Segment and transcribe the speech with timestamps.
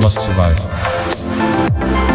[0.00, 2.09] must survive.